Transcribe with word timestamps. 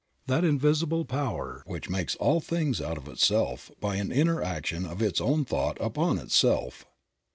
That 0.25 0.43
invisible 0.43 1.05
power 1.05 1.61
which 1.67 1.87
makes 1.87 2.15
all 2.15 2.39
things 2.39 2.81
out 2.81 2.97
of 2.97 3.07
Itself, 3.07 3.69
by 3.79 3.97
an 3.97 4.11
inner 4.11 4.41
action 4.41 4.83
of 4.83 4.99
its 4.99 5.21
own 5.21 5.45
thought 5.45 5.77
upon 5.79 6.17
Itself. 6.17 6.87